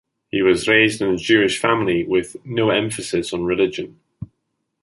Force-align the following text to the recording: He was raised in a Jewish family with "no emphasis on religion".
He 0.31 0.41
was 0.41 0.67
raised 0.67 0.99
in 1.03 1.13
a 1.13 1.15
Jewish 1.15 1.59
family 1.59 2.03
with 2.03 2.35
"no 2.43 2.71
emphasis 2.71 3.33
on 3.33 3.43
religion". 3.43 3.99